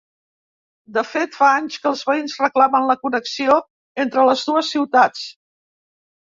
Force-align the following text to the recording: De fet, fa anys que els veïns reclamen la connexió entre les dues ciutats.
De 0.93 1.01
fet, 1.09 1.35
fa 1.41 1.49
anys 1.57 1.77
que 1.83 1.87
els 1.89 2.01
veïns 2.11 2.37
reclamen 2.45 2.87
la 2.93 2.95
connexió 3.03 3.59
entre 4.05 4.25
les 4.31 4.47
dues 4.49 4.73
ciutats. 4.75 5.29